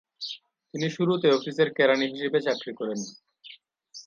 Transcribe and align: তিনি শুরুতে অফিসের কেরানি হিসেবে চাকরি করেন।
তিনি 0.73 0.87
শুরুতে 0.89 1.27
অফিসের 1.31 1.69
কেরানি 1.73 2.05
হিসেবে 2.13 2.39
চাকরি 2.41 2.71
করেন। 2.79 2.99